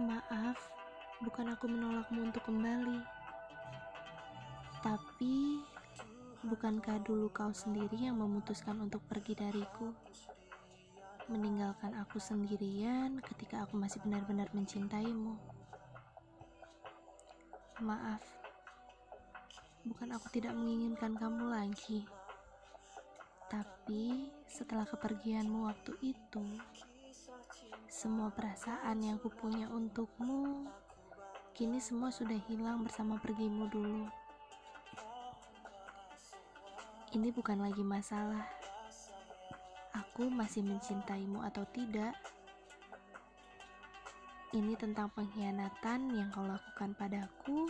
Maaf, 0.00 0.56
bukan 1.20 1.52
aku 1.52 1.68
menolakmu 1.68 2.32
untuk 2.32 2.40
kembali. 2.48 3.04
Tapi, 4.80 5.60
bukankah 6.40 7.04
dulu 7.04 7.28
kau 7.28 7.52
sendiri 7.52 8.08
yang 8.08 8.16
memutuskan 8.16 8.80
untuk 8.80 9.04
pergi 9.04 9.36
dariku? 9.36 9.92
Meninggalkan 11.28 11.92
aku 12.00 12.16
sendirian 12.16 13.20
ketika 13.20 13.68
aku 13.68 13.76
masih 13.76 14.00
benar-benar 14.00 14.48
mencintaimu. 14.56 15.36
Maaf, 17.84 18.24
bukan 19.84 20.16
aku 20.16 20.32
tidak 20.32 20.56
menginginkan 20.56 21.12
kamu 21.12 21.44
lagi. 21.52 22.08
Tapi 23.52 24.32
setelah 24.48 24.88
kepergianmu 24.88 25.68
waktu 25.68 25.92
itu, 26.00 26.44
semua 28.00 28.32
perasaan 28.32 28.96
yang 29.04 29.20
kupunya 29.20 29.68
untukmu 29.68 30.64
kini 31.52 31.76
semua 31.84 32.08
sudah 32.08 32.40
hilang 32.48 32.80
bersama 32.80 33.20
pergimu 33.20 33.68
dulu. 33.68 34.08
Ini 37.12 37.28
bukan 37.28 37.60
lagi 37.60 37.84
masalah. 37.84 38.48
Aku 39.92 40.32
masih 40.32 40.64
mencintaimu 40.64 41.44
atau 41.44 41.68
tidak. 41.76 42.16
Ini 44.56 44.80
tentang 44.80 45.12
pengkhianatan 45.12 46.16
yang 46.16 46.32
kau 46.32 46.48
lakukan 46.48 46.96
padaku 46.96 47.68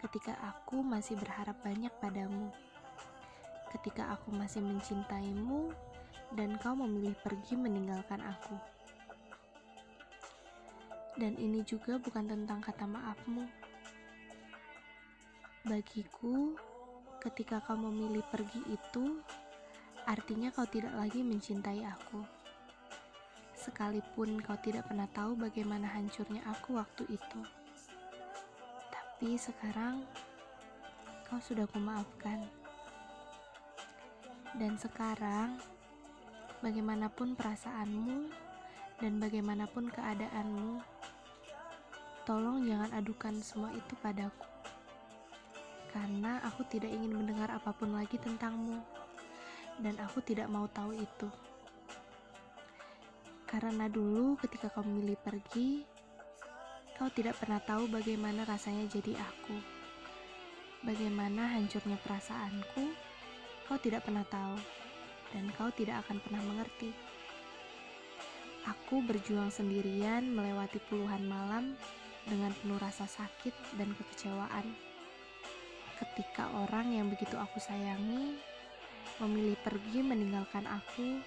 ketika 0.00 0.32
aku 0.48 0.80
masih 0.80 1.20
berharap 1.20 1.60
banyak 1.60 1.92
padamu 2.00 2.48
ketika 3.68 4.16
aku 4.16 4.32
masih 4.32 4.64
mencintaimu 4.64 5.68
dan 6.32 6.56
kau 6.56 6.72
memilih 6.72 7.12
pergi 7.20 7.52
meninggalkan 7.52 8.24
aku. 8.24 8.77
Dan 11.18 11.34
ini 11.34 11.66
juga 11.66 11.98
bukan 11.98 12.30
tentang 12.30 12.62
kata 12.62 12.86
maafmu. 12.86 13.42
Bagiku, 15.66 16.54
ketika 17.18 17.58
kau 17.58 17.74
memilih 17.74 18.22
pergi 18.30 18.62
itu, 18.70 19.18
artinya 20.06 20.54
kau 20.54 20.62
tidak 20.70 20.94
lagi 20.94 21.26
mencintai 21.26 21.82
aku. 21.82 22.22
Sekalipun 23.58 24.38
kau 24.38 24.54
tidak 24.62 24.86
pernah 24.86 25.10
tahu 25.10 25.34
bagaimana 25.34 25.90
hancurnya 25.90 26.38
aku 26.46 26.78
waktu 26.78 27.04
itu. 27.10 27.40
Tapi 28.94 29.34
sekarang, 29.34 30.06
kau 31.26 31.42
sudah 31.42 31.66
kumaafkan. 31.66 32.46
Dan 34.54 34.78
sekarang, 34.78 35.58
bagaimanapun 36.62 37.34
perasaanmu 37.34 38.30
dan 39.02 39.18
bagaimanapun 39.18 39.90
keadaanmu, 39.90 40.97
tolong 42.28 42.60
jangan 42.68 42.92
adukan 42.92 43.40
semua 43.40 43.72
itu 43.72 43.96
padaku. 44.04 44.44
Karena 45.88 46.44
aku 46.44 46.60
tidak 46.68 46.92
ingin 46.92 47.16
mendengar 47.16 47.48
apa 47.48 47.72
pun 47.72 47.96
lagi 47.96 48.20
tentangmu, 48.20 48.76
dan 49.80 49.96
aku 50.04 50.20
tidak 50.20 50.52
mau 50.52 50.68
tahu 50.68 50.92
itu. 50.92 51.28
Karena 53.48 53.88
dulu 53.88 54.36
ketika 54.44 54.68
kau 54.68 54.84
memilih 54.84 55.16
pergi, 55.16 55.88
kau 57.00 57.08
tidak 57.08 57.40
pernah 57.40 57.64
tahu 57.64 57.88
bagaimana 57.88 58.44
rasanya 58.44 58.84
jadi 58.92 59.16
aku. 59.16 59.56
Bagaimana 60.84 61.56
hancurnya 61.56 61.96
perasaanku 62.04 63.08
Kau 63.68 63.76
tidak 63.76 64.08
pernah 64.08 64.24
tahu, 64.24 64.56
dan 65.36 65.44
kau 65.52 65.68
tidak 65.76 66.00
akan 66.00 66.16
pernah 66.24 66.40
mengerti. 66.40 66.88
Aku 68.64 69.04
berjuang 69.04 69.52
sendirian 69.52 70.24
melewati 70.24 70.80
puluhan 70.88 71.28
malam 71.28 71.76
dengan 72.28 72.52
penuh 72.60 72.76
rasa 72.76 73.08
sakit 73.08 73.80
dan 73.80 73.90
kekecewaan. 73.96 74.76
Ketika 75.98 76.52
orang 76.54 76.94
yang 76.94 77.10
begitu 77.10 77.34
aku 77.34 77.58
sayangi 77.58 78.38
memilih 79.18 79.58
pergi 79.66 80.04
meninggalkan 80.04 80.62
aku 80.68 81.18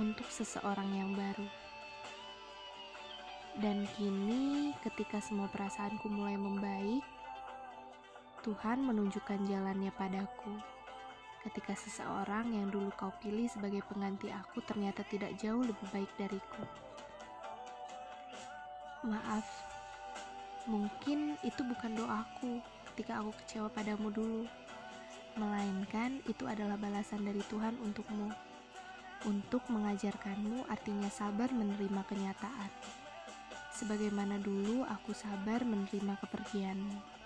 untuk 0.00 0.24
seseorang 0.32 0.88
yang 0.96 1.12
baru. 1.12 1.44
Dan 3.60 3.84
kini, 4.00 4.72
ketika 4.80 5.20
semua 5.20 5.44
perasaanku 5.52 6.08
mulai 6.08 6.40
membaik, 6.40 7.04
Tuhan 8.40 8.80
menunjukkan 8.80 9.44
jalannya 9.44 9.92
padaku 9.92 10.56
ketika 11.42 11.74
seseorang 11.74 12.54
yang 12.54 12.70
dulu 12.70 12.94
kau 12.94 13.10
pilih 13.18 13.50
sebagai 13.50 13.82
pengganti 13.90 14.30
aku 14.30 14.62
ternyata 14.62 15.02
tidak 15.10 15.34
jauh 15.42 15.62
lebih 15.62 15.86
baik 15.90 16.10
dariku. 16.14 16.64
Maaf, 19.02 19.71
mungkin 20.66 21.34
itu 21.42 21.62
bukan 21.66 21.98
doaku 21.98 22.62
ketika 22.92 23.18
aku 23.24 23.32
kecewa 23.42 23.68
padamu 23.72 24.12
dulu, 24.12 24.44
melainkan 25.40 26.20
itu 26.28 26.44
adalah 26.44 26.76
balasan 26.76 27.24
dari 27.24 27.40
Tuhan 27.48 27.72
untukmu, 27.80 28.28
untuk 29.24 29.64
mengajarkanmu 29.72 30.68
artinya 30.68 31.08
sabar 31.08 31.48
menerima 31.54 32.02
kenyataan. 32.04 32.70
Sebagaimana 33.72 34.36
dulu 34.36 34.84
aku 34.84 35.16
sabar 35.16 35.64
menerima 35.64 36.20
kepergianmu. 36.20 37.21